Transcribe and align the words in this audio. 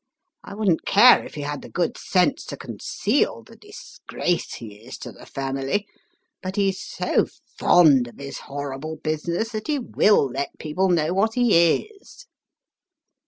I 0.43 0.55
wouldn't 0.55 0.83
care 0.87 1.23
if 1.23 1.35
he 1.35 1.41
had 1.41 1.61
the 1.61 1.69
good 1.69 1.95
sense 1.95 2.43
to 2.45 2.57
conceal 2.57 3.43
the 3.43 3.55
disgrace 3.55 4.55
he 4.55 4.77
is 4.79 4.97
to 4.97 5.11
the 5.11 5.27
family; 5.27 5.85
but 6.41 6.55
he's 6.55 6.81
so 6.83 7.27
fond 7.59 8.07
of 8.07 8.17
his 8.17 8.39
horrible 8.39 8.95
business, 8.95 9.49
that 9.51 9.67
he 9.67 9.77
will 9.77 10.25
let 10.25 10.57
people 10.57 10.89
know 10.89 11.13
what 11.13 11.35
he 11.35 11.83
is." 11.83 12.25